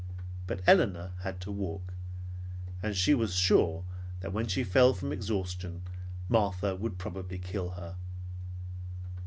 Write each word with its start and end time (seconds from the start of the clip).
But 0.47 0.63
Elinor 0.65 1.11
had 1.19 1.39
to 1.41 1.51
walk; 1.51 1.93
and 2.81 2.97
she 2.97 3.13
was 3.13 3.35
sure 3.35 3.83
that 4.21 4.33
when 4.33 4.47
she 4.47 4.63
fell 4.63 4.93
from 4.95 5.11
exhaustion, 5.11 5.83
Martha 6.27 6.75
would 6.75 6.97
probably 6.97 7.37
kill 7.37 7.69
her. 7.73 7.97